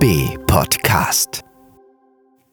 [0.00, 1.40] BEHB Podcast.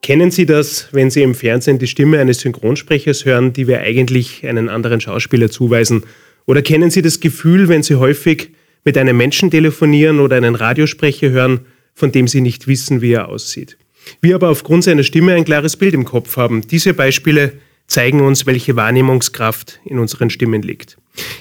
[0.02, 4.46] Kennen Sie das, wenn Sie im Fernsehen die Stimme eines Synchronsprechers hören, die wir eigentlich
[4.46, 6.04] einen anderen Schauspieler zuweisen?
[6.46, 8.50] Oder kennen Sie das Gefühl, wenn Sie häufig
[8.84, 11.62] mit einem Menschen telefonieren oder einen Radiosprecher hören,
[11.94, 13.78] von dem Sie nicht wissen, wie er aussieht?
[14.22, 16.62] Wir aber aufgrund seiner Stimme ein klares Bild im Kopf haben.
[16.68, 17.54] Diese Beispiele
[17.88, 20.98] zeigen uns, welche Wahrnehmungskraft in unseren Stimmen liegt.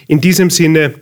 [0.09, 0.95] In diesem Sinne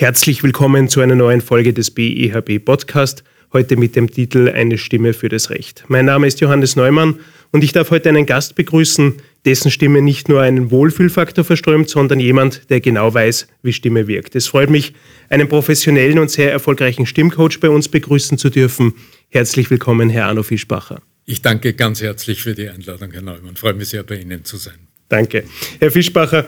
[0.00, 3.22] Herzlich willkommen zu einer neuen Folge des BEHB Podcast,
[3.52, 5.84] heute mit dem Titel Eine Stimme für das Recht.
[5.88, 9.14] Mein Name ist Johannes Neumann und ich darf heute einen Gast begrüßen,
[9.44, 14.36] dessen Stimme nicht nur einen Wohlfühlfaktor verströmt, sondern jemand, der genau weiß, wie Stimme wirkt.
[14.36, 14.92] Es freut mich,
[15.28, 18.94] einen professionellen und sehr erfolgreichen Stimmcoach bei uns begrüßen zu dürfen.
[19.28, 21.00] Herzlich willkommen, Herr Arno Fischbacher.
[21.24, 23.56] Ich danke ganz herzlich für die Einladung, Herr Neumann.
[23.56, 24.74] Freue mich sehr, bei Ihnen zu sein.
[25.08, 25.44] Danke.
[25.78, 26.46] Herr Fischbacher,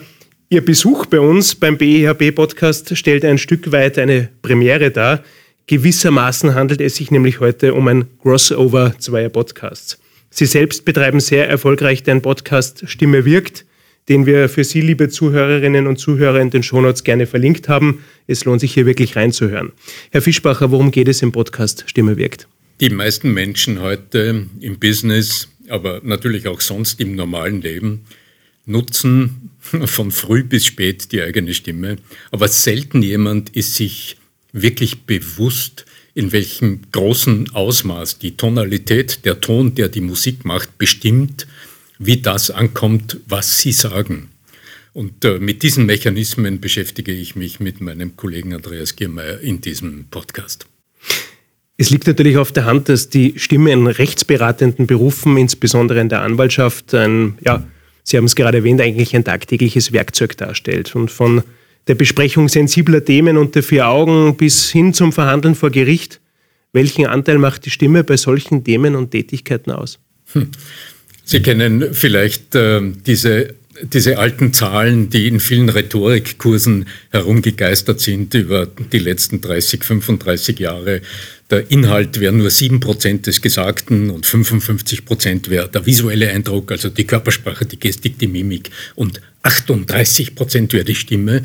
[0.52, 5.24] Ihr Besuch bei uns beim BEHB-Podcast stellt ein Stück weit eine Premiere dar.
[5.66, 9.98] Gewissermaßen handelt es sich nämlich heute um ein Crossover zweier Podcasts.
[10.30, 13.64] Sie selbst betreiben sehr erfolgreich den Podcast Stimme wirkt,
[14.08, 18.02] den wir für Sie, liebe Zuhörerinnen und Zuhörer, in den Shownotes gerne verlinkt haben.
[18.26, 19.72] Es lohnt sich hier wirklich reinzuhören.
[20.10, 22.48] Herr Fischbacher, worum geht es im Podcast Stimme wirkt?
[22.80, 28.00] Die meisten Menschen heute im Business, aber natürlich auch sonst im normalen Leben,
[28.66, 31.96] nutzen von früh bis spät die eigene Stimme,
[32.32, 34.16] aber selten jemand ist sich
[34.52, 41.46] wirklich bewusst, in welchem großen Ausmaß die Tonalität, der Ton, der die Musik macht, bestimmt,
[41.98, 44.28] wie das ankommt, was sie sagen.
[44.92, 50.06] Und äh, mit diesen Mechanismen beschäftige ich mich mit meinem Kollegen Andreas Giermeier in diesem
[50.10, 50.66] Podcast.
[51.78, 56.20] Es liegt natürlich auf der Hand, dass die Stimme in rechtsberatenden Berufen, insbesondere in der
[56.20, 57.66] Anwaltschaft, ein ja,
[58.04, 60.94] Sie haben es gerade erwähnt, eigentlich ein tagtägliches Werkzeug darstellt.
[60.94, 61.42] Und von
[61.88, 66.20] der Besprechung sensibler Themen unter vier Augen bis hin zum Verhandeln vor Gericht,
[66.72, 69.98] welchen Anteil macht die Stimme bei solchen Themen und Tätigkeiten aus?
[70.32, 70.48] Hm.
[71.24, 78.66] Sie kennen vielleicht äh, diese diese alten Zahlen, die in vielen Rhetorikkursen herumgegeistert sind über
[78.66, 81.00] die letzten 30, 35 Jahre.
[81.50, 87.04] Der Inhalt wäre nur 7% des Gesagten und 55% wäre der visuelle Eindruck, also die
[87.04, 91.42] Körpersprache, die Gestik, die Mimik und 38% wäre die Stimme.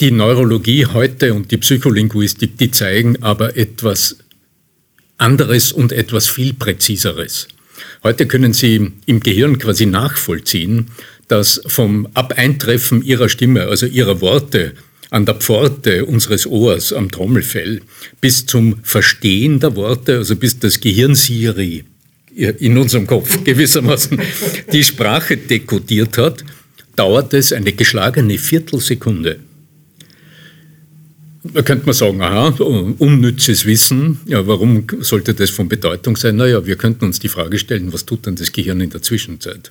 [0.00, 4.16] Die Neurologie heute und die Psycholinguistik, die zeigen aber etwas
[5.18, 7.46] anderes und etwas viel präziseres.
[8.02, 10.88] Heute können Sie im Gehirn quasi nachvollziehen,
[11.28, 14.72] dass vom Abeintreffen Ihrer Stimme, also Ihrer Worte,
[15.10, 17.80] an der Pforte unseres Ohrs am Trommelfell
[18.20, 21.84] bis zum Verstehen der Worte, also bis das Gehirn Siri
[22.34, 24.20] in unserem Kopf gewissermaßen
[24.72, 26.44] die Sprache dekodiert hat,
[26.96, 29.38] dauert es eine geschlagene Viertelsekunde.
[31.44, 36.36] Da könnte man sagen, aha, unnützes Wissen, ja, warum sollte das von Bedeutung sein?
[36.36, 39.70] Naja, wir könnten uns die Frage stellen, was tut denn das Gehirn in der Zwischenzeit?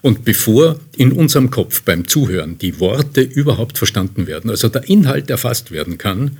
[0.00, 5.28] Und bevor in unserem Kopf beim Zuhören die Worte überhaupt verstanden werden, also der Inhalt
[5.28, 6.38] erfasst werden kann,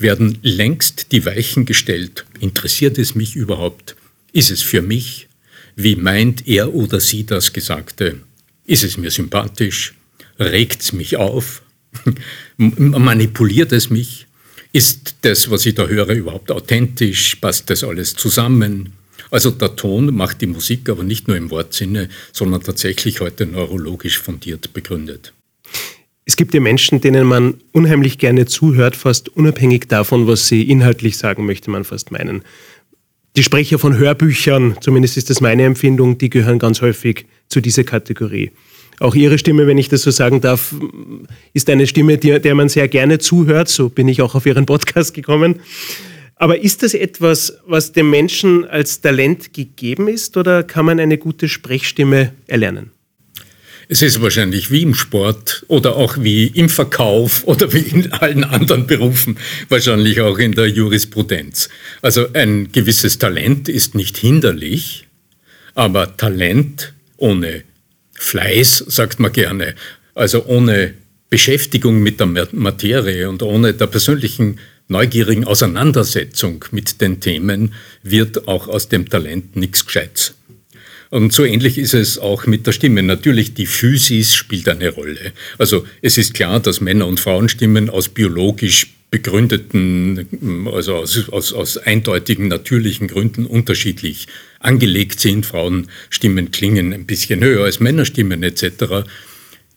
[0.00, 2.24] werden längst die Weichen gestellt.
[2.40, 3.94] Interessiert es mich überhaupt?
[4.32, 5.28] Ist es für mich?
[5.76, 8.16] Wie meint er oder sie das Gesagte?
[8.64, 9.94] Ist es mir sympathisch?
[10.40, 11.62] Regt es mich auf?
[12.56, 14.26] Manipuliert es mich?
[14.72, 17.36] Ist das, was ich da höre, überhaupt authentisch?
[17.36, 18.92] Passt das alles zusammen?
[19.30, 24.18] Also der Ton macht die Musik aber nicht nur im Wortsinne, sondern tatsächlich heute neurologisch
[24.18, 25.32] fundiert begründet.
[26.24, 31.16] Es gibt ja Menschen, denen man unheimlich gerne zuhört, fast unabhängig davon, was sie inhaltlich
[31.16, 32.42] sagen, möchte man fast meinen.
[33.36, 37.84] Die Sprecher von Hörbüchern, zumindest ist das meine Empfindung, die gehören ganz häufig zu dieser
[37.84, 38.50] Kategorie.
[38.98, 40.74] Auch Ihre Stimme, wenn ich das so sagen darf,
[41.52, 43.68] ist eine Stimme, der man sehr gerne zuhört.
[43.68, 45.60] So bin ich auch auf Ihren Podcast gekommen.
[46.36, 51.16] Aber ist das etwas, was dem Menschen als Talent gegeben ist oder kann man eine
[51.16, 52.90] gute Sprechstimme erlernen?
[53.88, 58.42] Es ist wahrscheinlich wie im Sport oder auch wie im Verkauf oder wie in allen
[58.42, 61.68] anderen Berufen, wahrscheinlich auch in der Jurisprudenz.
[62.02, 65.06] Also ein gewisses Talent ist nicht hinderlich,
[65.74, 67.62] aber Talent ohne
[68.18, 69.74] Fleiß, sagt man gerne,
[70.14, 70.94] also ohne
[71.30, 74.58] Beschäftigung mit der Materie und ohne der persönlichen
[74.88, 80.34] neugierigen Auseinandersetzung mit den Themen wird auch aus dem Talent nichts Gescheites.
[81.10, 83.02] Und so ähnlich ist es auch mit der Stimme.
[83.02, 85.32] Natürlich, die Physis spielt eine Rolle.
[85.56, 91.78] Also es ist klar, dass Männer- und Frauenstimmen aus biologisch begründeten, also aus, aus, aus
[91.78, 94.26] eindeutigen natürlichen Gründen unterschiedlich
[94.58, 95.46] angelegt sind.
[95.46, 99.06] Frauenstimmen klingen ein bisschen höher als Männerstimmen etc.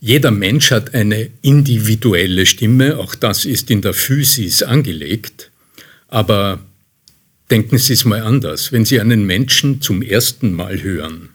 [0.01, 5.51] Jeder Mensch hat eine individuelle Stimme, auch das ist in der Physis angelegt,
[6.07, 6.59] aber
[7.51, 8.71] denken Sie es mal anders.
[8.71, 11.29] Wenn Sie einen Menschen zum ersten Mal hören,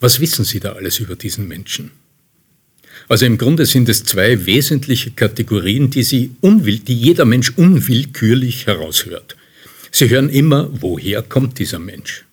[0.00, 1.90] was wissen Sie da alles über diesen Menschen?
[3.08, 8.66] Also im Grunde sind es zwei wesentliche Kategorien, die, Sie unwill, die jeder Mensch unwillkürlich
[8.66, 9.36] heraushört.
[9.90, 12.24] Sie hören immer, woher kommt dieser Mensch?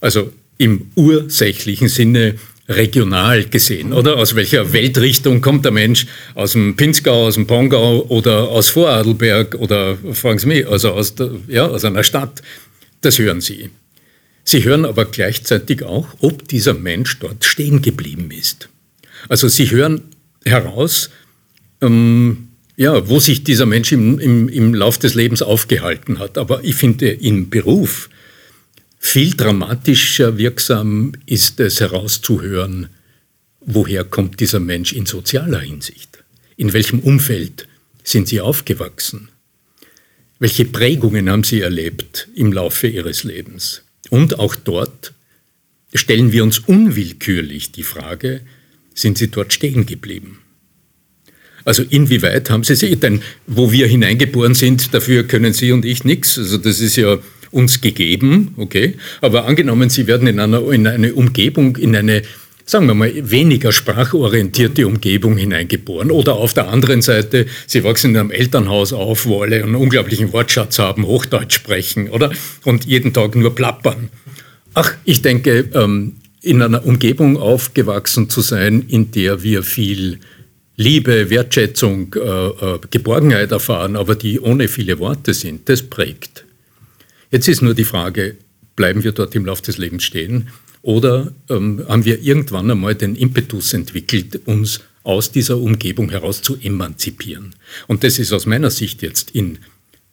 [0.00, 2.34] Also im ursächlichen Sinne
[2.68, 4.16] regional gesehen, oder?
[4.16, 6.06] Aus welcher Weltrichtung kommt der Mensch?
[6.34, 11.14] Aus dem Pinzgau, aus dem Pongau oder aus Vorarlberg oder, fragen Sie mich, also aus,
[11.14, 12.42] der, ja, aus einer Stadt?
[13.00, 13.70] Das hören Sie.
[14.44, 18.68] Sie hören aber gleichzeitig auch, ob dieser Mensch dort stehen geblieben ist.
[19.28, 20.02] Also Sie hören
[20.44, 21.10] heraus,
[21.80, 26.38] ähm, ja, wo sich dieser Mensch im, im, im Lauf des Lebens aufgehalten hat.
[26.38, 28.08] Aber ich finde, im Beruf
[28.98, 32.88] viel dramatischer wirksam ist es herauszuhören,
[33.60, 36.22] woher kommt dieser Mensch in sozialer Hinsicht?
[36.56, 37.68] In welchem Umfeld
[38.04, 39.28] sind Sie aufgewachsen?
[40.38, 43.82] Welche Prägungen haben Sie erlebt im Laufe Ihres Lebens?
[44.10, 45.12] Und auch dort
[45.94, 48.42] stellen wir uns unwillkürlich die Frage,
[48.98, 50.38] sind sie dort stehen geblieben.
[51.64, 56.02] Also inwieweit haben sie sich, denn wo wir hineingeboren sind, dafür können Sie und ich
[56.02, 56.38] nichts.
[56.38, 57.18] Also das ist ja
[57.50, 58.94] uns gegeben, okay.
[59.20, 62.22] Aber angenommen, Sie werden in, einer, in eine Umgebung, in eine,
[62.64, 66.10] sagen wir mal, weniger sprachorientierte Umgebung hineingeboren.
[66.10, 70.32] Oder auf der anderen Seite, Sie wachsen in einem Elternhaus auf, wo alle einen unglaublichen
[70.32, 72.30] Wortschatz haben, Hochdeutsch sprechen, oder?
[72.64, 74.08] Und jeden Tag nur plappern.
[74.72, 80.20] Ach, ich denke, ähm, in einer Umgebung aufgewachsen zu sein, in der wir viel
[80.76, 86.44] Liebe, Wertschätzung, äh, äh, Geborgenheit erfahren, aber die ohne viele Worte sind, das prägt.
[87.32, 88.36] Jetzt ist nur die Frage,
[88.76, 90.48] bleiben wir dort im Laufe des Lebens stehen
[90.82, 96.56] oder ähm, haben wir irgendwann einmal den Impetus entwickelt, uns aus dieser Umgebung heraus zu
[96.56, 97.56] emanzipieren?
[97.88, 99.58] Und das ist aus meiner Sicht jetzt in,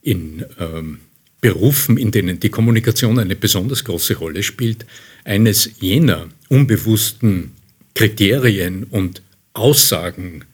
[0.01, 0.97] in ähm,
[1.41, 4.87] Berufen, in denen die Kommunikation eine besonders große Rolle spielt,
[5.25, 7.51] eines jener unbewussten
[7.93, 9.21] Kriterien und
[9.53, 10.45] Aussagen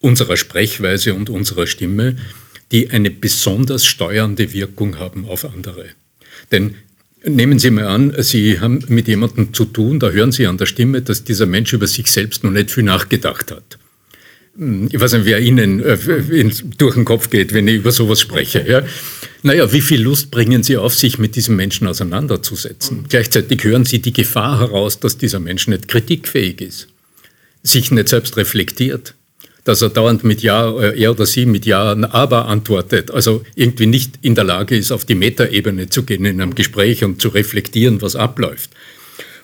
[0.00, 2.16] unserer Sprechweise und unserer Stimme,
[2.72, 5.86] die eine besonders steuernde Wirkung haben auf andere.
[6.52, 6.76] Denn
[7.24, 10.66] nehmen Sie mal an, Sie haben mit jemandem zu tun, da hören Sie an der
[10.66, 13.78] Stimme, dass dieser Mensch über sich selbst noch nicht viel nachgedacht hat.
[14.56, 15.98] Ich weiß nicht, wer Ihnen äh,
[16.78, 18.64] durch den Kopf geht, wenn ich über sowas spreche.
[18.68, 18.82] Ja?
[19.42, 22.98] Naja, wie viel Lust bringen Sie auf, sich mit diesem Menschen auseinanderzusetzen?
[22.98, 23.04] Mhm.
[23.08, 26.88] Gleichzeitig hören Sie die Gefahr heraus, dass dieser Mensch nicht kritikfähig ist,
[27.64, 29.14] sich nicht selbst reflektiert,
[29.64, 33.86] dass er dauernd mit Ja, äh, er oder sie mit Ja, aber antwortet, also irgendwie
[33.86, 37.28] nicht in der Lage ist, auf die Metaebene zu gehen in einem Gespräch und zu
[37.28, 38.70] reflektieren, was abläuft.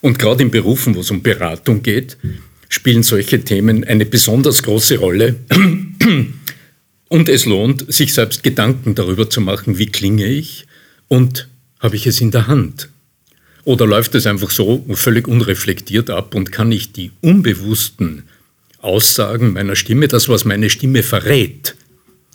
[0.02, 2.16] Und gerade in Berufen, wo es um Beratung geht,
[2.70, 5.36] spielen solche Themen eine besonders große Rolle.
[7.08, 10.66] Und es lohnt, sich selbst Gedanken darüber zu machen, wie klinge ich
[11.08, 11.48] und
[11.80, 12.88] habe ich es in der Hand?
[13.64, 18.22] Oder läuft es einfach so völlig unreflektiert ab und kann ich die unbewussten
[18.78, 21.74] Aussagen meiner Stimme, das, was meine Stimme verrät,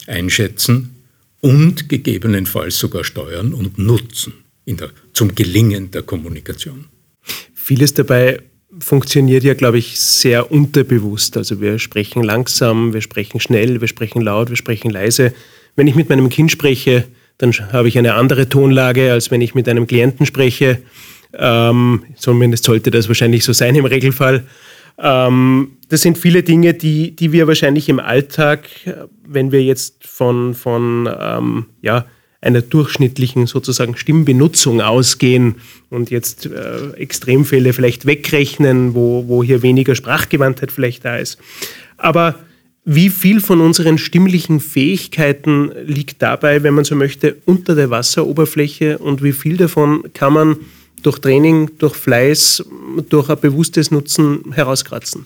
[0.05, 0.95] einschätzen
[1.39, 4.33] und gegebenenfalls sogar steuern und nutzen
[4.65, 6.85] der, zum Gelingen der Kommunikation?
[7.53, 8.41] Vieles dabei
[8.79, 11.37] funktioniert ja, glaube ich, sehr unterbewusst.
[11.37, 15.33] Also wir sprechen langsam, wir sprechen schnell, wir sprechen laut, wir sprechen leise.
[15.75, 17.05] Wenn ich mit meinem Kind spreche,
[17.37, 20.81] dann habe ich eine andere Tonlage, als wenn ich mit einem Klienten spreche.
[21.33, 24.45] Ähm, zumindest sollte das wahrscheinlich so sein im Regelfall.
[24.97, 28.69] Ähm, das sind viele Dinge, die, die wir wahrscheinlich im Alltag,
[29.27, 32.05] wenn wir jetzt von, von ähm, ja,
[32.45, 35.55] einer durchschnittlichen sozusagen Stimmbenutzung ausgehen
[35.89, 41.39] und jetzt äh, Extremfälle vielleicht wegrechnen, wo, wo hier weniger Sprachgewandtheit vielleicht da ist.
[41.97, 42.35] Aber
[42.85, 48.99] wie viel von unseren stimmlichen Fähigkeiten liegt dabei, wenn man so möchte, unter der Wasseroberfläche
[48.99, 50.57] und wie viel davon kann man
[51.01, 52.63] durch Training, durch Fleiß,
[53.09, 55.25] durch ein bewusstes Nutzen herauskratzen?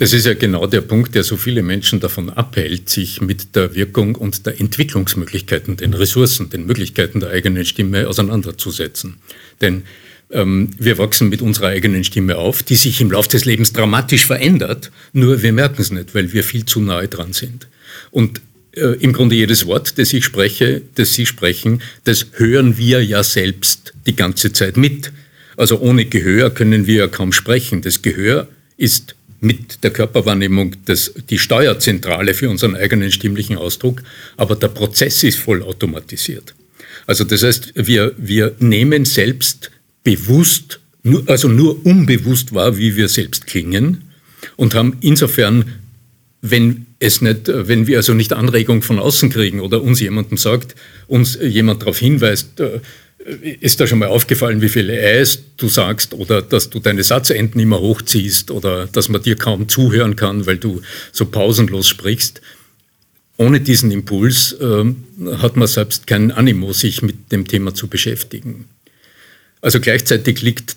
[0.00, 3.74] Das ist ja genau der Punkt, der so viele Menschen davon abhält, sich mit der
[3.74, 9.16] Wirkung und der Entwicklungsmöglichkeiten, den Ressourcen, den Möglichkeiten der eigenen Stimme auseinanderzusetzen.
[9.60, 9.82] Denn
[10.30, 14.24] ähm, wir wachsen mit unserer eigenen Stimme auf, die sich im Laufe des Lebens dramatisch
[14.24, 17.68] verändert, nur wir merken es nicht, weil wir viel zu nahe dran sind.
[18.10, 18.40] Und
[18.72, 23.22] äh, im Grunde jedes Wort, das ich spreche, das Sie sprechen, das hören wir ja
[23.22, 25.12] selbst die ganze Zeit mit.
[25.58, 27.82] Also ohne Gehör können wir ja kaum sprechen.
[27.82, 34.02] Das Gehör ist mit der Körperwahrnehmung das, die Steuerzentrale für unseren eigenen stimmlichen Ausdruck,
[34.36, 36.54] aber der Prozess ist vollautomatisiert.
[37.06, 39.70] Also das heißt, wir, wir nehmen selbst
[40.04, 40.80] bewusst,
[41.26, 44.04] also nur unbewusst wahr, wie wir selbst klingen
[44.56, 45.72] und haben insofern,
[46.42, 50.74] wenn es nicht, wenn wir also nicht Anregung von außen kriegen oder uns jemandem sagt,
[51.06, 52.80] uns jemand darauf hinweist, äh,
[53.24, 57.60] ist da schon mal aufgefallen, wie viele Eis du sagst oder dass du deine Satzenden
[57.60, 60.80] immer hochziehst oder dass man dir kaum zuhören kann, weil du
[61.12, 62.40] so pausenlos sprichst?
[63.36, 64.84] Ohne diesen Impuls äh,
[65.38, 68.66] hat man selbst keinen Animo, sich mit dem Thema zu beschäftigen.
[69.60, 70.76] Also gleichzeitig liegt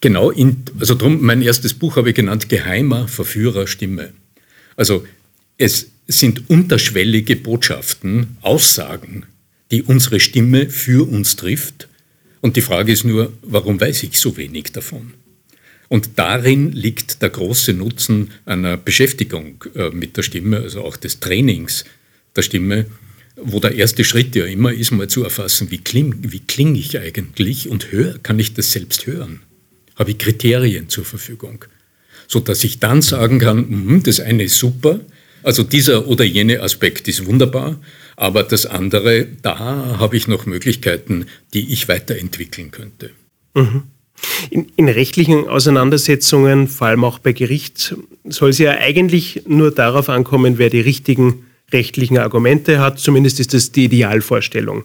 [0.00, 4.12] genau in, also drum, mein erstes Buch habe ich genannt, Geheimer Verführer Stimme.
[4.76, 5.04] Also
[5.58, 9.26] es sind unterschwellige Botschaften, Aussagen,
[9.70, 11.88] die unsere Stimme für uns trifft.
[12.40, 15.14] Und die Frage ist nur, warum weiß ich so wenig davon?
[15.88, 21.20] Und darin liegt der große Nutzen einer Beschäftigung äh, mit der Stimme, also auch des
[21.20, 21.84] Trainings
[22.34, 22.86] der Stimme,
[23.36, 26.98] wo der erste Schritt ja immer ist, mal zu erfassen, wie klinge wie kling ich
[26.98, 29.40] eigentlich und hör, kann ich das selbst hören?
[29.94, 31.64] Habe ich Kriterien zur Verfügung?
[32.28, 35.00] So dass ich dann sagen kann, mh, das eine ist super,
[35.46, 37.76] also dieser oder jene Aspekt ist wunderbar,
[38.16, 39.56] aber das andere, da
[39.96, 43.10] habe ich noch Möglichkeiten, die ich weiterentwickeln könnte.
[43.54, 43.84] Mhm.
[44.50, 50.08] In, in, rechtlichen Auseinandersetzungen, vor allem auch bei Gericht, soll es ja eigentlich nur darauf
[50.08, 52.98] ankommen, wer die richtigen rechtlichen Argumente hat.
[52.98, 54.84] Zumindest ist das die Idealvorstellung.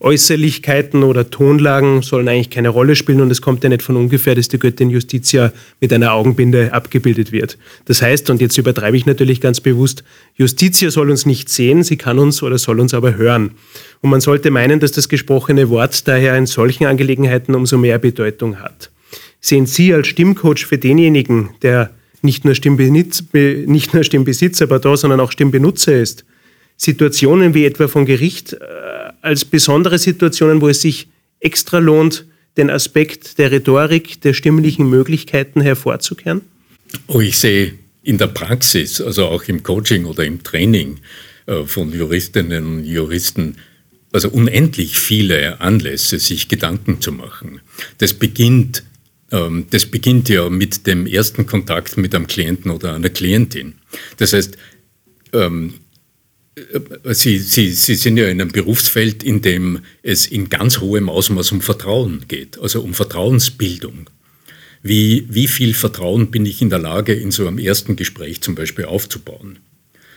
[0.00, 4.34] Äußerlichkeiten oder Tonlagen sollen eigentlich keine Rolle spielen und es kommt ja nicht von ungefähr,
[4.34, 7.58] dass die Göttin Justitia mit einer Augenbinde abgebildet wird.
[7.84, 10.02] Das heißt, und jetzt übertreibe ich natürlich ganz bewusst,
[10.36, 13.52] Justitia soll uns nicht sehen, sie kann uns oder soll uns aber hören.
[14.00, 18.58] Und man sollte meinen, dass das gesprochene Wort daher in solchen Angelegenheiten umso mehr Bedeutung
[18.58, 18.90] hat.
[19.42, 21.90] Sehen Sie als Stimmcoach für denjenigen, der
[22.22, 26.24] nicht nur, Stimmbesitz, nicht nur Stimmbesitzer, aber da, sondern auch Stimmbenutzer ist,
[26.76, 31.08] Situationen wie etwa von Gericht äh, als besondere Situationen, wo es sich
[31.40, 32.24] extra lohnt,
[32.56, 36.42] den Aspekt der Rhetorik, der stimmlichen Möglichkeiten hervorzukehren?
[37.06, 40.98] Oh, ich sehe in der Praxis, also auch im Coaching oder im Training
[41.46, 43.56] äh, von Juristinnen und Juristen,
[44.12, 47.60] also unendlich viele Anlässe, sich Gedanken zu machen.
[47.98, 48.82] Das beginnt,
[49.30, 53.74] ähm, das beginnt ja mit dem ersten Kontakt mit einem Klienten oder einer Klientin.
[54.16, 54.56] Das heißt,
[55.32, 55.89] ähm, äh,
[57.04, 61.52] Sie, Sie, Sie sind ja in einem Berufsfeld, in dem es in ganz hohem Ausmaß
[61.52, 64.10] um Vertrauen geht, also um Vertrauensbildung.
[64.82, 68.54] Wie, wie viel Vertrauen bin ich in der Lage, in so einem ersten Gespräch zum
[68.54, 69.58] Beispiel aufzubauen?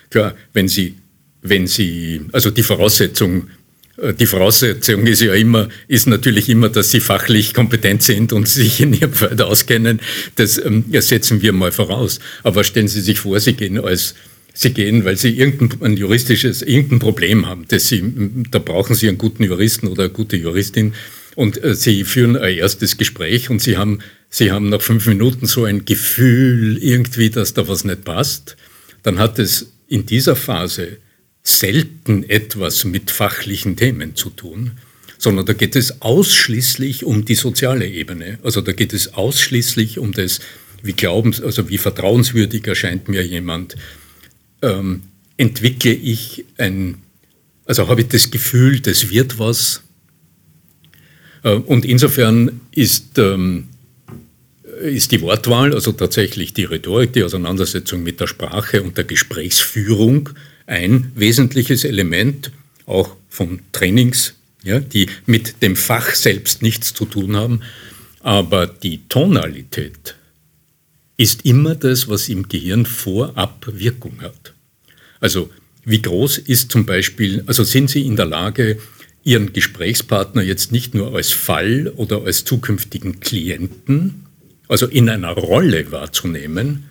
[0.09, 0.95] Klar, wenn Sie,
[1.41, 3.49] wenn Sie, also die Voraussetzung,
[3.97, 8.47] äh, die Voraussetzung ist ja immer, ist natürlich immer, dass Sie fachlich kompetent sind und
[8.47, 9.99] sich in Ihrem Feld auskennen.
[10.35, 12.19] Das ähm, setzen wir mal voraus.
[12.43, 14.15] Aber stellen Sie sich vor, Sie gehen als
[14.53, 17.65] Sie gehen, weil Sie irgendein juristisches, irgendein Problem haben.
[17.67, 18.03] Das Sie,
[18.51, 20.93] da brauchen Sie einen guten Juristen oder eine gute Juristin.
[21.35, 25.47] Und äh, Sie führen ein erstes Gespräch und Sie haben, Sie haben nach fünf Minuten
[25.47, 28.55] so ein Gefühl irgendwie, dass da was nicht passt.
[29.01, 30.97] Dann hat es in dieser Phase
[31.41, 34.71] selten etwas mit fachlichen Themen zu tun,
[35.17, 38.39] sondern da geht es ausschließlich um die soziale Ebene.
[38.43, 40.39] Also da geht es ausschließlich um das,
[40.83, 43.75] wie glaubens, also wie vertrauenswürdig erscheint mir jemand,
[44.63, 45.03] ähm,
[45.37, 46.97] entwickle ich ein,
[47.65, 49.83] also habe ich das Gefühl, das wird was.
[51.43, 53.67] Äh, und insofern ist, ähm,
[54.81, 60.29] ist die Wortwahl, also tatsächlich die Rhetorik, die Auseinandersetzung mit der Sprache und der Gesprächsführung
[60.65, 62.51] ein wesentliches Element
[62.85, 67.61] auch von Trainings, ja, die mit dem Fach selbst nichts zu tun haben.
[68.21, 70.15] Aber die Tonalität
[71.17, 74.52] ist immer das, was im Gehirn vorab Wirkung hat.
[75.23, 75.49] Also
[75.85, 78.77] wie groß ist zum Beispiel, also sind Sie in der Lage,
[79.23, 84.25] Ihren Gesprächspartner jetzt nicht nur als Fall oder als zukünftigen Klienten,
[84.67, 86.83] also in einer Rolle wahrzunehmen,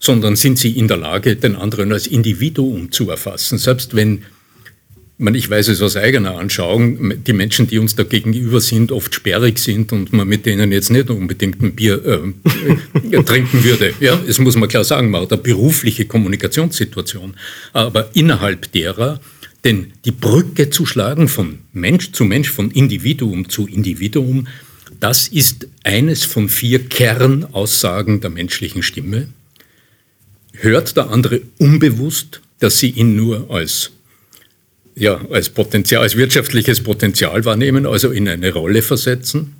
[0.00, 4.24] sondern sind Sie in der Lage, den anderen als Individuum zu erfassen, selbst wenn
[5.20, 9.14] man, ich weiß es aus eigener Anschauung, die Menschen, die uns da gegenüber sind, oft
[9.14, 13.92] sperrig sind und man mit denen jetzt nicht unbedingt ein Bier äh, trinken würde.
[14.00, 17.34] Ja, es muss man klar sagen, man hat eine berufliche Kommunikationssituation.
[17.74, 19.20] Aber innerhalb derer,
[19.64, 24.48] denn die Brücke zu schlagen von Mensch zu Mensch, von Individuum zu Individuum,
[25.00, 29.28] das ist eines von vier Kernaussagen der menschlichen Stimme.
[30.54, 33.92] Hört der andere unbewusst, dass sie ihn nur als
[35.00, 39.54] ja, als, Potenzial, als wirtschaftliches Potenzial wahrnehmen, also in eine Rolle versetzen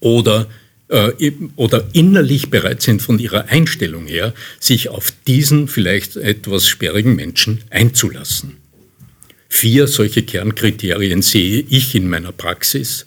[0.00, 0.48] oder,
[0.88, 7.14] äh, oder innerlich bereit sind von ihrer Einstellung her, sich auf diesen vielleicht etwas sperrigen
[7.14, 8.56] Menschen einzulassen.
[9.48, 13.06] Vier solche Kernkriterien sehe ich in meiner Praxis.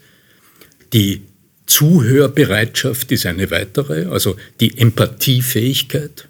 [0.94, 1.22] Die
[1.66, 6.30] Zuhörbereitschaft ist eine weitere, also die Empathiefähigkeit,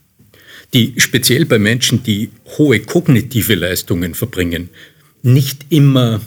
[0.74, 4.70] die speziell bei Menschen, die hohe kognitive Leistungen verbringen,
[5.24, 6.22] nicht immer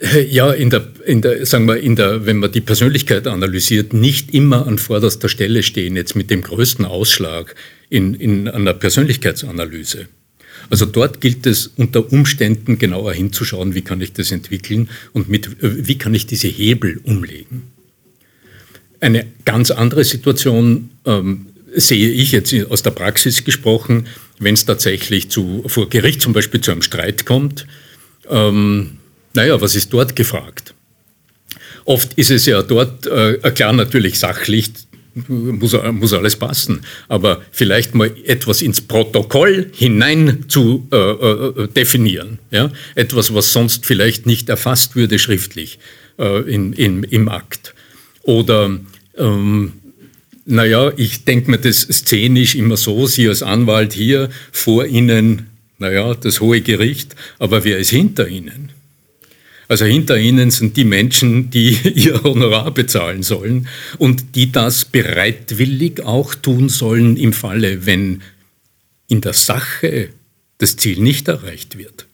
[0.00, 3.92] äh, ja, in der, in der, sagen wir, in der, wenn man die Persönlichkeit analysiert,
[3.92, 7.54] nicht immer an vorderster Stelle stehen, jetzt mit dem größten Ausschlag
[7.88, 10.06] in, in einer Persönlichkeitsanalyse.
[10.70, 15.46] Also dort gilt es unter Umständen genauer hinzuschauen, wie kann ich das entwickeln und mit,
[15.62, 17.64] äh, wie kann ich diese Hebel umlegen.
[19.00, 24.06] Eine ganz andere Situation ähm, sehe ich jetzt aus der Praxis gesprochen,
[24.38, 27.66] wenn es tatsächlich zu, vor Gericht zum Beispiel zu einem Streit kommt.
[28.28, 28.98] Ähm,
[29.34, 30.74] naja, was ist dort gefragt?
[31.84, 34.70] Oft ist es ja dort, äh, klar natürlich sachlich,
[35.14, 36.82] muss, muss alles passen.
[37.08, 42.38] Aber vielleicht mal etwas ins Protokoll hinein zu äh, äh, definieren.
[42.50, 42.70] Ja?
[42.94, 45.78] Etwas, was sonst vielleicht nicht erfasst würde schriftlich
[46.18, 47.74] äh, in, in, im Akt.
[48.22, 48.78] Oder,
[49.18, 49.72] ähm,
[50.44, 55.46] naja, ich denke mir das szenisch immer so, Sie als Anwalt hier vor Ihnen,
[55.78, 58.70] naja, das hohe Gericht, aber wer ist hinter Ihnen?
[59.72, 66.02] Also hinter ihnen sind die Menschen, die ihr Honorar bezahlen sollen und die das bereitwillig
[66.04, 68.20] auch tun sollen im Falle, wenn
[69.08, 70.10] in der Sache
[70.58, 72.06] das Ziel nicht erreicht wird.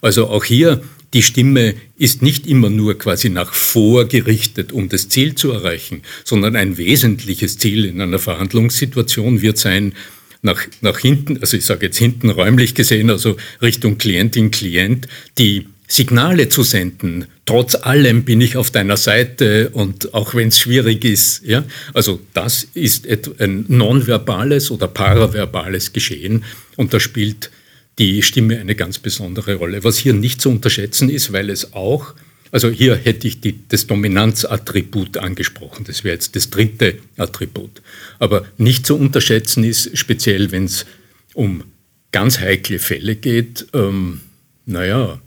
[0.00, 0.82] Also auch hier,
[1.14, 6.56] die Stimme ist nicht immer nur quasi nach vorgerichtet, um das Ziel zu erreichen, sondern
[6.56, 9.94] ein wesentliches Ziel in einer Verhandlungssituation wird sein,
[10.42, 15.68] nach, nach hinten, also ich sage jetzt hinten räumlich gesehen, also Richtung Klientin, Klient, die
[15.86, 17.26] Signale zu senden.
[17.46, 21.42] Trotz allem bin ich auf deiner Seite und auch wenn es schwierig ist.
[21.44, 21.64] Ja?
[21.94, 23.06] Also das ist
[23.38, 26.44] ein nonverbales oder paraverbales Geschehen
[26.76, 27.50] und da spielt
[27.98, 29.84] die Stimme eine ganz besondere Rolle.
[29.84, 32.14] Was hier nicht zu unterschätzen ist, weil es auch,
[32.50, 37.82] also hier hätte ich die, das Dominanzattribut angesprochen, das wäre jetzt das dritte Attribut.
[38.18, 40.86] Aber nicht zu unterschätzen ist, speziell wenn es
[41.34, 41.64] um
[42.12, 44.20] ganz heikle Fälle geht, ähm,
[44.66, 45.20] naja,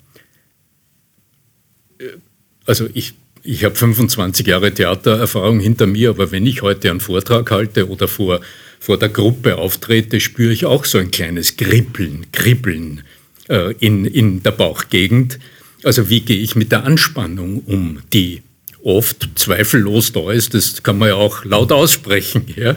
[2.66, 7.50] also ich, ich habe 25 Jahre Theatererfahrung hinter mir, aber wenn ich heute einen Vortrag
[7.50, 8.42] halte oder vor,
[8.80, 13.02] vor der Gruppe auftrete, spüre ich auch so ein kleines Kribbeln, Kribbeln
[13.50, 15.40] äh, in, in der Bauchgegend.
[15.84, 18.42] Also wie gehe ich mit der Anspannung um, die
[18.84, 22.46] oft zweifellos da ist, das kann man ja auch laut aussprechen.
[22.56, 22.76] Ja?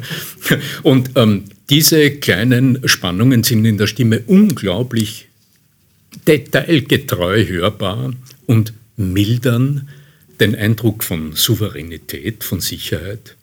[0.82, 5.28] Und ähm, diese kleinen Spannungen sind in der Stimme unglaublich
[6.26, 8.12] detailgetreu hörbar
[8.46, 9.88] und mildern
[10.40, 13.36] den Eindruck von Souveränität, von Sicherheit.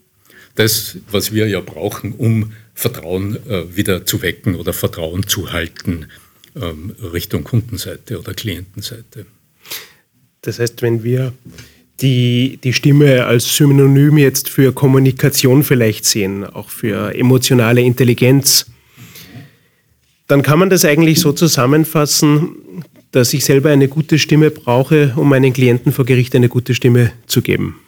[0.58, 6.08] Das, was wir ja brauchen, um Vertrauen äh, wieder zu wecken oder Vertrauen zu halten
[6.56, 9.26] ähm, Richtung Kundenseite oder Klientenseite.
[10.42, 11.34] Das heißt, wenn wir
[12.02, 18.66] die, die Stimme als Synonym jetzt für Kommunikation vielleicht sehen, auch für emotionale Intelligenz,
[20.28, 25.30] dann kann man das eigentlich so zusammenfassen, dass ich selber eine gute Stimme brauche, um
[25.30, 27.80] meinen Klienten vor Gericht eine gute Stimme zu geben.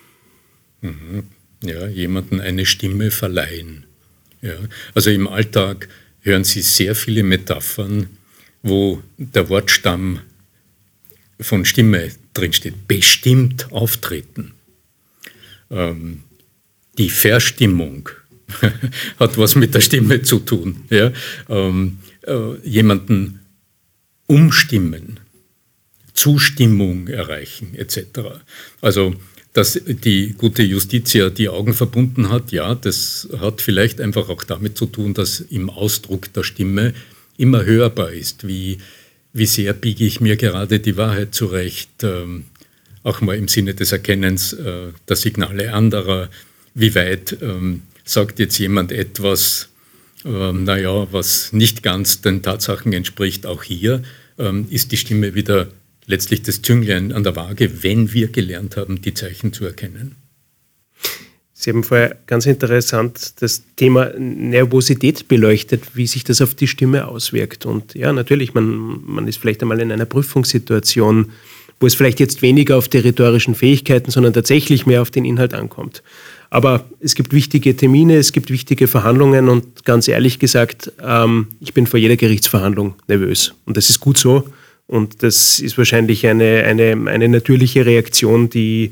[0.81, 1.23] Mhm.
[1.63, 3.85] Ja, jemanden eine Stimme verleihen.
[4.41, 4.55] Ja.
[4.93, 5.89] Also im Alltag
[6.21, 8.07] hören Sie sehr viele Metaphern,
[8.61, 10.21] wo der Wortstamm
[11.39, 12.87] von Stimme drinsteht.
[12.87, 14.53] Bestimmt auftreten.
[15.69, 16.23] Ähm,
[16.97, 18.09] die Verstimmung
[19.19, 20.85] hat was mit der Stimme zu tun.
[20.89, 21.11] Ja?
[21.49, 23.39] Ähm, äh, jemanden
[24.27, 25.19] umstimmen,
[26.13, 28.41] Zustimmung erreichen etc.
[28.81, 29.15] Also
[29.53, 34.77] dass die gute Justitia die Augen verbunden hat, ja, das hat vielleicht einfach auch damit
[34.77, 36.93] zu tun, dass im Ausdruck der Stimme
[37.37, 38.77] immer hörbar ist, wie,
[39.33, 42.45] wie sehr biege ich mir gerade die Wahrheit zurecht, ähm,
[43.03, 46.29] auch mal im Sinne des Erkennens äh, der Signale anderer,
[46.75, 49.69] wie weit ähm, sagt jetzt jemand etwas,
[50.25, 54.03] ähm, naja, was nicht ganz den Tatsachen entspricht, auch hier
[54.37, 55.69] ähm, ist die Stimme wieder
[56.09, 60.15] letztlich das Zünglein an der Waage, wenn wir gelernt haben, die Zeichen zu erkennen.
[61.53, 67.07] Sie haben vorher ganz interessant das Thema Nervosität beleuchtet, wie sich das auf die Stimme
[67.07, 67.65] auswirkt.
[67.65, 71.31] Und ja, natürlich, man, man ist vielleicht einmal in einer Prüfungssituation,
[71.79, 75.53] wo es vielleicht jetzt weniger auf die rhetorischen Fähigkeiten, sondern tatsächlich mehr auf den Inhalt
[75.53, 76.01] ankommt.
[76.49, 81.73] Aber es gibt wichtige Termine, es gibt wichtige Verhandlungen und ganz ehrlich gesagt, ähm, ich
[81.73, 83.53] bin vor jeder Gerichtsverhandlung nervös.
[83.65, 84.49] Und das ist gut so.
[84.89, 88.91] Und das ist wahrscheinlich eine, eine, eine natürliche Reaktion, die,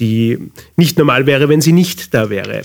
[0.00, 0.38] die
[0.76, 2.62] nicht normal wäre, wenn sie nicht da wäre.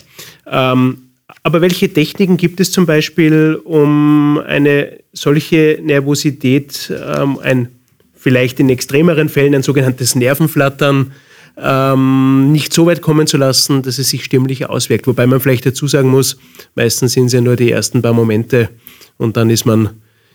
[0.48, 0.98] Ähm,
[1.44, 7.68] aber welche Techniken gibt es zum Beispiel, um eine solche Nervosität, ähm, ein
[8.16, 11.12] vielleicht in extremeren Fällen ein sogenanntes Nervenflattern
[11.58, 15.06] ähm, nicht so weit kommen zu lassen, dass es sich stimmlich auswirkt.
[15.06, 16.38] Wobei man vielleicht dazu sagen muss,
[16.74, 18.70] meistens sind es ja nur die ersten paar Momente
[19.18, 19.92] und dann ist man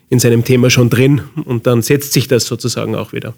[0.09, 3.35] in seinem Thema schon drin und dann setzt sich das sozusagen auch wieder.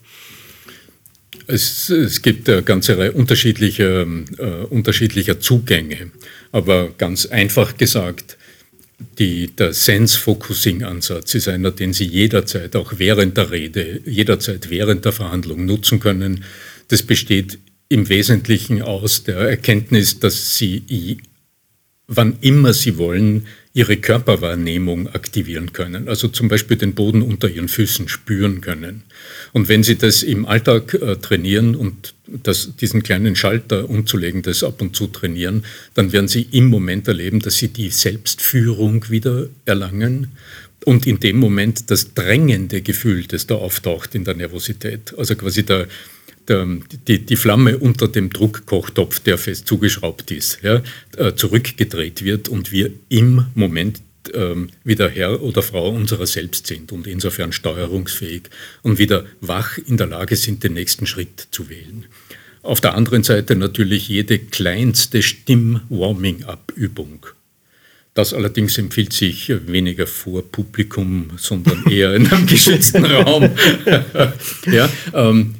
[1.47, 6.11] Es, es gibt eine ganze Reihe unterschiedlicher, äh, unterschiedlicher Zugänge,
[6.53, 8.37] aber ganz einfach gesagt,
[9.19, 15.13] die, der Sense-Focusing-Ansatz ist einer, den Sie jederzeit, auch während der Rede, jederzeit während der
[15.13, 16.45] Verhandlung nutzen können.
[16.89, 21.19] Das besteht im Wesentlichen aus der Erkenntnis, dass Sie,
[22.07, 23.47] wann immer Sie wollen,
[23.79, 26.09] Ihre Körperwahrnehmung aktivieren können.
[26.09, 29.05] Also zum Beispiel den Boden unter Ihren Füßen spüren können.
[29.53, 34.65] Und wenn Sie das im Alltag äh, trainieren und das, diesen kleinen Schalter umzulegen, das
[34.65, 35.65] ab und zu trainieren,
[35.95, 40.33] dann werden Sie im Moment erleben, dass Sie die Selbstführung wieder erlangen
[40.85, 45.63] und in dem Moment das drängende Gefühl, das da auftaucht in der Nervosität, also quasi
[45.65, 45.87] der,
[46.49, 46.67] der,
[47.07, 50.83] die, die Flamme unter dem Druckkochtopf, der fest zugeschraubt ist, ja,
[51.17, 54.01] äh, zurückgedreht wird und wir im Moment
[54.35, 58.43] ähm, wieder Herr oder Frau unserer selbst sind und insofern steuerungsfähig
[58.83, 62.07] und wieder wach in der Lage sind, den nächsten Schritt zu wählen.
[62.63, 67.27] Auf der anderen Seite natürlich jede kleinste Stimm-Warming-Up-Übung.
[68.15, 73.51] Das allerdings empfiehlt sich weniger vor Publikum, sondern eher in einem geschützten Raum.
[74.67, 75.55] ja, ähm,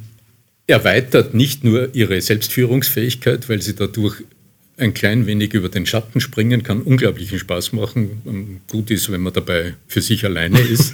[0.69, 4.23] erweitert nicht nur ihre Selbstführungsfähigkeit, weil sie dadurch
[4.77, 8.21] ein klein wenig über den Schatten springen kann, unglaublichen Spaß machen.
[8.25, 10.93] Ähm, gut ist, wenn man dabei für sich alleine ist.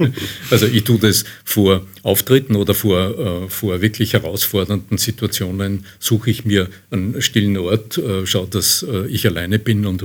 [0.50, 6.46] also ich tue das vor Auftritten oder vor, äh, vor wirklich herausfordernden Situationen, suche ich
[6.46, 10.02] mir einen stillen Ort, äh, schaue, dass äh, ich alleine bin und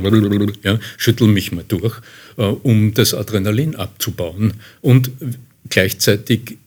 [0.64, 1.96] ja, schüttel mich mal durch,
[2.36, 5.12] um das Adrenalin abzubauen und
[5.70, 6.58] gleichzeitig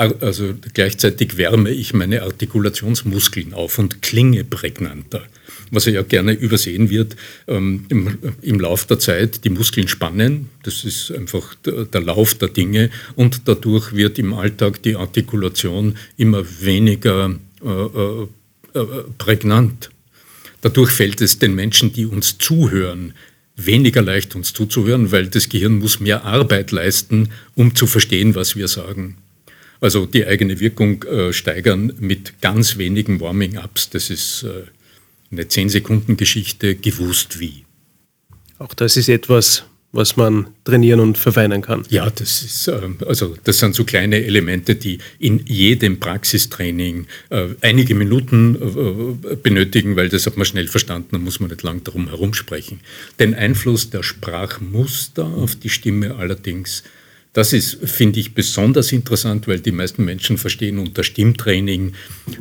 [0.00, 5.22] also gleichzeitig wärme ich meine Artikulationsmuskeln auf und klinge prägnanter.
[5.70, 10.84] Was ja gerne übersehen wird ähm, im, im Lauf der Zeit, die Muskeln spannen, das
[10.84, 17.38] ist einfach der, Lauf der Dinge und dadurch wird im Alltag die Artikulation immer weniger
[17.62, 18.22] äh, äh,
[18.74, 18.86] äh
[19.18, 19.90] prägnant.
[20.62, 23.12] Dadurch fällt es den Menschen, die uns zuhören,
[23.54, 28.56] weniger leicht uns zuzuhören, weil das Gehirn muss mehr Arbeit leisten, um zu verstehen, was
[28.56, 29.16] wir sagen.
[29.80, 33.90] Also die eigene Wirkung äh, steigern mit ganz wenigen Warming-ups.
[33.90, 34.64] Das ist äh,
[35.32, 37.64] eine 10-Sekunden-Geschichte, gewusst wie.
[38.58, 41.84] Auch das ist etwas, was man trainieren und verfeinern kann.
[41.88, 47.48] Ja, das ist äh, also das sind so kleine Elemente, die in jedem Praxistraining äh,
[47.60, 51.82] einige Minuten äh, benötigen, weil das hat man schnell verstanden, da muss man nicht lang
[51.82, 52.80] darum herumsprechen.
[53.18, 56.84] Den Einfluss der Sprachmuster auf die Stimme allerdings
[57.32, 61.92] das ist, finde ich, besonders interessant, weil die meisten Menschen verstehen unter Stimmtraining,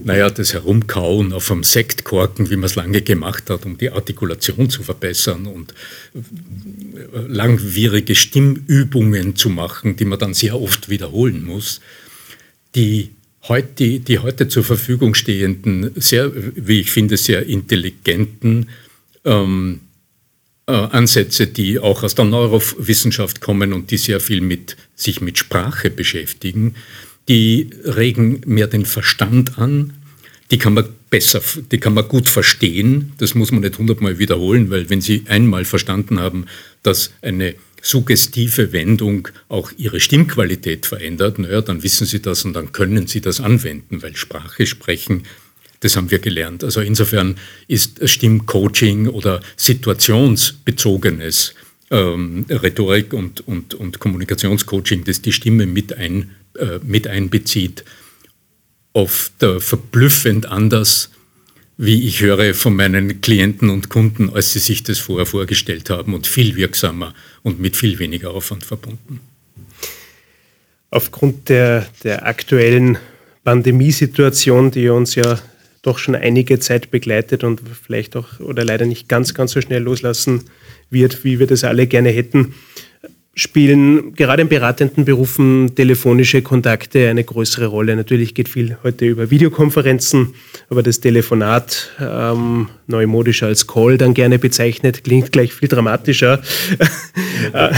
[0.03, 4.69] naja, das Herumkauen auf einem Sektkorken, wie man es lange gemacht hat, um die Artikulation
[4.69, 5.75] zu verbessern und
[6.15, 11.81] äh, langwierige Stimmübungen zu machen, die man dann sehr oft wiederholen muss.
[12.73, 13.11] Die
[13.43, 18.69] heute, die, heute zur Verfügung stehenden, sehr, wie ich finde, sehr intelligenten
[19.23, 19.88] ähm, äh,
[20.69, 25.89] Ansätze, die auch aus der Neurowissenschaft kommen und die sehr viel mit sich mit Sprache
[25.89, 26.75] beschäftigen,
[27.27, 29.93] die regen mehr den Verstand an.
[30.51, 33.13] Die kann man besser, die kann man gut verstehen.
[33.17, 36.45] Das muss man nicht hundertmal wiederholen, weil wenn Sie einmal verstanden haben,
[36.83, 42.71] dass eine suggestive Wendung auch Ihre Stimmqualität verändert, naja, dann wissen Sie das und dann
[42.71, 45.23] können Sie das anwenden, weil Sprache sprechen
[45.81, 46.63] das haben wir gelernt.
[46.63, 47.35] Also insofern
[47.67, 51.53] ist Stimmcoaching oder situationsbezogenes
[51.91, 57.83] ähm, Rhetorik und, und, und Kommunikationscoaching, das die Stimme mit, ein, äh, mit einbezieht,
[58.93, 61.09] oft äh, verblüffend anders,
[61.77, 66.13] wie ich höre von meinen Klienten und Kunden, als sie sich das vorher vorgestellt haben
[66.13, 69.21] und viel wirksamer und mit viel weniger Aufwand verbunden.
[70.91, 72.97] Aufgrund der, der aktuellen
[73.45, 75.39] Pandemiesituation, die uns ja
[75.89, 79.81] doch schon einige Zeit begleitet und vielleicht auch oder leider nicht ganz, ganz so schnell
[79.81, 80.43] loslassen
[80.91, 82.53] wird, wie wir das alle gerne hätten,
[83.39, 87.95] spielen gerade in beratenden Berufen telefonische Kontakte eine größere Rolle.
[87.95, 90.33] Natürlich geht viel heute über Videokonferenzen,
[90.69, 96.41] aber das Telefonat, ähm, neumodisch als Call dann gerne bezeichnet, klingt gleich viel dramatischer,
[97.53, 97.73] äh,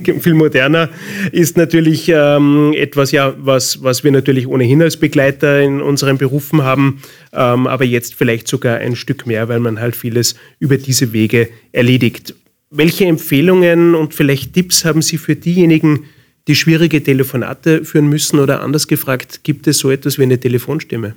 [0.20, 0.88] viel moderner,
[1.30, 6.62] ist natürlich ähm, etwas, ja, was, was wir natürlich ohnehin als Begleiter in unseren Berufen
[6.62, 7.02] haben,
[7.34, 11.50] ähm, aber jetzt vielleicht sogar ein Stück mehr, weil man halt vieles über diese Wege
[11.72, 12.34] erledigt.
[12.74, 16.06] Welche Empfehlungen und vielleicht Tipps haben Sie für diejenigen,
[16.48, 21.14] die schwierige Telefonate führen müssen oder anders gefragt, gibt es so etwas wie eine Telefonstimme?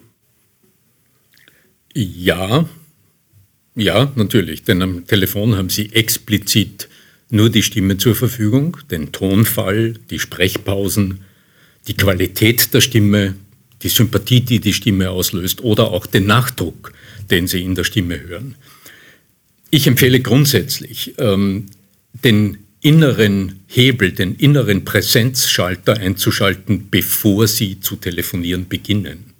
[1.94, 2.68] Ja,
[3.74, 6.90] ja, natürlich, denn am Telefon haben Sie explizit
[7.30, 11.22] nur die Stimme zur Verfügung, den Tonfall, die Sprechpausen,
[11.88, 13.36] die Qualität der Stimme,
[13.82, 16.92] die Sympathie, die die Stimme auslöst oder auch den Nachdruck,
[17.32, 18.56] den Sie in der Stimme hören.
[19.70, 21.68] Ich empfehle grundsätzlich, ähm,
[22.14, 29.34] den inneren Hebel, den inneren Präsenzschalter einzuschalten, bevor Sie zu telefonieren beginnen.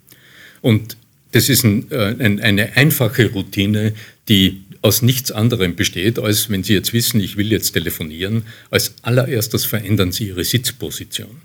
[0.62, 0.96] Und
[1.32, 3.92] das ist ein, äh, ein, eine einfache Routine,
[4.28, 8.94] die aus nichts anderem besteht, als wenn Sie jetzt wissen, ich will jetzt telefonieren, als
[9.02, 11.42] allererstes verändern Sie Ihre Sitzposition.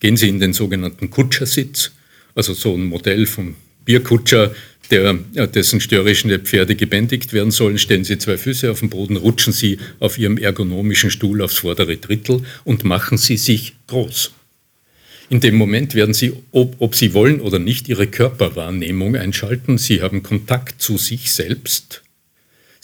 [0.00, 1.92] Gehen Sie in den sogenannten Kutschersitz,
[2.34, 4.54] also so ein Modell vom Bierkutscher,
[4.90, 5.14] der,
[5.46, 9.78] dessen störrische Pferde gebändigt werden sollen, stellen Sie zwei Füße auf den Boden, rutschen Sie
[10.00, 14.32] auf Ihrem ergonomischen Stuhl aufs vordere Drittel und machen Sie sich groß.
[15.28, 19.78] In dem Moment werden Sie, ob, ob Sie wollen oder nicht, Ihre Körperwahrnehmung einschalten.
[19.78, 22.02] Sie haben Kontakt zu sich selbst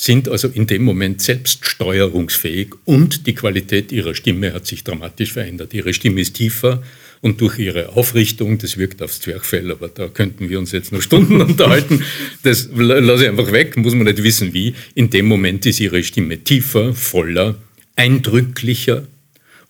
[0.03, 5.33] sind also in dem Moment selbst steuerungsfähig und die Qualität ihrer Stimme hat sich dramatisch
[5.33, 5.73] verändert.
[5.75, 6.83] Ihre Stimme ist tiefer
[7.23, 11.01] und durch ihre Aufrichtung, das wirkt aufs Zwerchfell, aber da könnten wir uns jetzt noch
[11.01, 12.05] Stunden unterhalten,
[12.43, 14.75] das lasse ich einfach weg, muss man nicht wissen wie.
[14.95, 17.55] In dem Moment ist ihre Stimme tiefer, voller,
[17.97, 19.07] eindrücklicher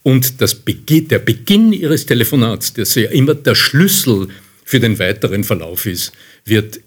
[0.02, 4.26] und das Beginn, der Beginn ihres Telefonats, der ja immer der Schlüssel
[4.64, 6.12] für den weiteren Verlauf ist,
[6.44, 6.80] wird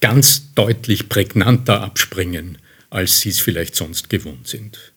[0.00, 2.58] ganz deutlich prägnanter abspringen
[2.90, 4.92] als sie es vielleicht sonst gewohnt sind.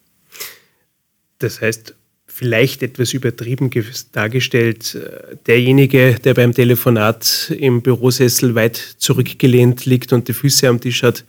[1.40, 1.96] Das heißt,
[2.36, 3.70] vielleicht etwas übertrieben
[4.12, 10.82] dargestellt, äh, derjenige, der beim Telefonat im Bürosessel weit zurückgelehnt liegt und die Füße am
[10.82, 11.26] Tisch hat,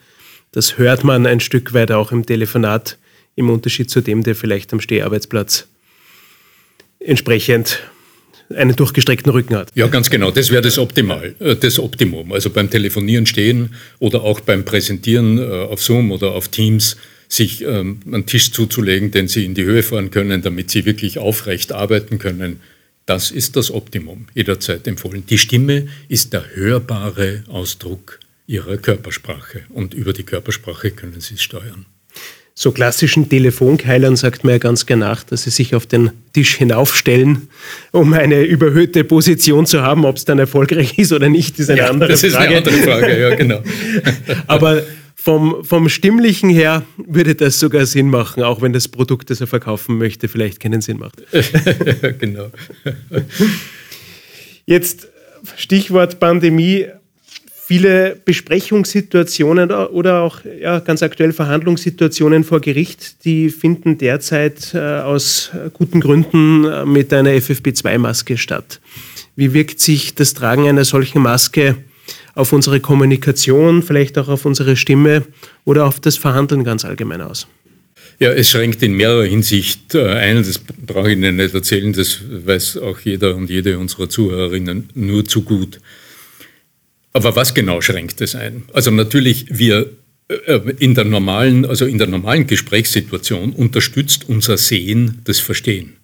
[0.52, 2.96] das hört man ein Stück weit auch im Telefonat,
[3.36, 5.66] im Unterschied zu dem, der vielleicht am Steharbeitsplatz
[7.00, 7.80] entsprechend
[8.54, 9.68] einen durchgestreckten Rücken hat.
[9.74, 10.30] Ja, ganz genau.
[10.30, 12.32] Das wäre das Optimal, äh, das Optimum.
[12.32, 16.96] Also beim Telefonieren stehen oder auch beim Präsentieren äh, auf Zoom oder auf Teams
[17.34, 21.18] sich ähm, einen Tisch zuzulegen, den Sie in die Höhe fahren können, damit Sie wirklich
[21.18, 22.60] aufrecht arbeiten können.
[23.06, 25.24] Das ist das Optimum, jederzeit empfohlen.
[25.28, 31.42] Die Stimme ist der hörbare Ausdruck Ihrer Körpersprache und über die Körpersprache können Sie es
[31.42, 31.86] steuern
[32.56, 36.54] so klassischen Telefonkeilern sagt man ja ganz gern nach, dass sie sich auf den Tisch
[36.54, 37.48] hinaufstellen,
[37.90, 40.04] um eine überhöhte Position zu haben.
[40.04, 42.22] Ob es dann erfolgreich ist oder nicht, ist eine ja, andere Frage.
[42.22, 43.62] Das ist eine andere Frage, ja, genau.
[44.46, 44.82] Aber
[45.14, 49.46] vom, vom Stimmlichen her würde das sogar Sinn machen, auch wenn das Produkt, das er
[49.46, 51.22] verkaufen möchte, vielleicht keinen Sinn macht.
[52.18, 52.50] genau.
[54.66, 55.08] Jetzt
[55.56, 56.86] Stichwort Pandemie
[57.66, 65.50] viele Besprechungssituationen oder auch ja, ganz aktuell Verhandlungssituationen vor Gericht, die finden derzeit äh, aus
[65.72, 68.80] guten Gründen äh, mit einer FFP2-Maske statt.
[69.34, 71.76] Wie wirkt sich das Tragen einer solchen Maske
[72.34, 75.24] auf unsere Kommunikation, vielleicht auch auf unsere Stimme
[75.64, 77.46] oder auf das Verhandeln ganz allgemein aus?
[78.20, 82.20] Ja, es schränkt in mehrerer Hinsicht äh, ein, das brauche ich Ihnen nicht erzählen, das
[82.28, 85.80] weiß auch jeder und jede unserer Zuhörerinnen nur zu gut.
[87.12, 88.64] Aber was genau schränkt es ein?
[88.72, 89.90] Also natürlich, wir
[90.28, 95.94] äh, in der normalen, also in der normalen Gesprächssituation unterstützt unser Sehen das Verstehen.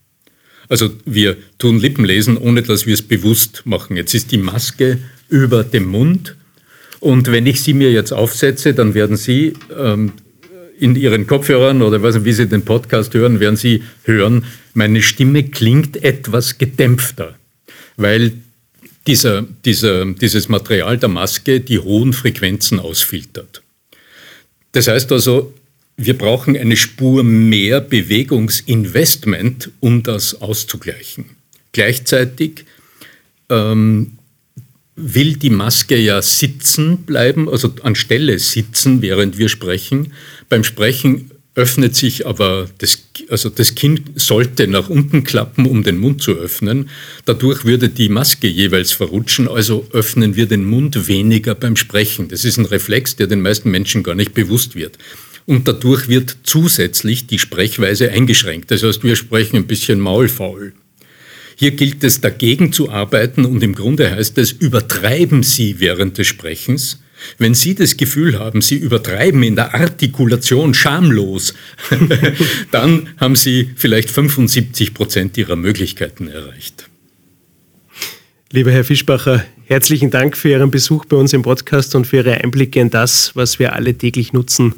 [0.69, 3.97] Also wir tun Lippenlesen, ohne dass wir es bewusst machen.
[3.97, 4.99] Jetzt ist die Maske
[5.31, 6.37] über dem Mund
[7.01, 10.13] und wenn ich sie mir jetzt aufsetze, dann werden Sie ähm,
[10.79, 15.45] in Ihren Kopfhörern oder was, wie Sie den Podcast hören, werden Sie hören, meine Stimme
[15.45, 17.37] klingt etwas gedämpfter,
[17.97, 18.33] weil
[19.07, 23.63] dieser, dieser, dieses Material der Maske die hohen Frequenzen ausfiltert.
[24.73, 25.55] Das heißt also,
[25.97, 31.25] wir brauchen eine Spur mehr Bewegungsinvestment, um das auszugleichen.
[31.73, 32.65] Gleichzeitig
[33.49, 34.19] ähm,
[35.03, 40.13] will die Maske ja sitzen bleiben, also anstelle sitzen, während wir sprechen.
[40.49, 45.99] Beim Sprechen öffnet sich aber das, also das Kinn sollte nach unten klappen, um den
[45.99, 46.89] Mund zu öffnen.
[47.25, 52.29] Dadurch würde die Maske jeweils verrutschen, also öffnen wir den Mund weniger beim Sprechen.
[52.29, 54.99] Das ist ein Reflex, der den meisten Menschen gar nicht bewusst wird.
[55.47, 58.71] Und dadurch wird zusätzlich die Sprechweise eingeschränkt.
[58.71, 60.73] Das heißt, wir sprechen ein bisschen maulfaul.
[61.61, 66.27] Hier gilt es dagegen zu arbeiten und im Grunde heißt es, übertreiben Sie während des
[66.27, 67.03] Sprechens,
[67.37, 71.53] wenn Sie das Gefühl haben, Sie übertreiben in der Artikulation schamlos,
[72.71, 76.89] dann haben Sie vielleicht 75 Prozent Ihrer Möglichkeiten erreicht.
[78.51, 82.43] Lieber Herr Fischbacher, herzlichen Dank für Ihren Besuch bei uns im Podcast und für Ihre
[82.43, 84.77] Einblicke in das, was wir alle täglich nutzen,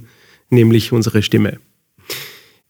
[0.51, 1.61] nämlich unsere Stimme.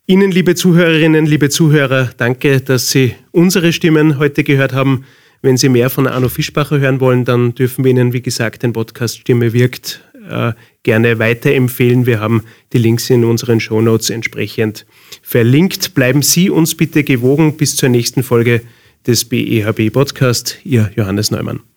[0.06, 5.04] Ihnen, liebe Zuhörerinnen, liebe Zuhörer, danke, dass Sie unsere Stimmen heute gehört haben.
[5.42, 8.72] Wenn Sie mehr von Arno Fischbacher hören wollen, dann dürfen wir Ihnen, wie gesagt, den
[8.72, 12.06] Podcast Stimme wirkt äh, gerne weiterempfehlen.
[12.06, 14.86] Wir haben die Links in unseren Shownotes entsprechend
[15.22, 15.94] verlinkt.
[15.94, 18.62] Bleiben Sie uns bitte gewogen bis zur nächsten Folge
[19.06, 20.58] des BEHB Podcast.
[20.64, 21.71] Ihr Johannes Neumann.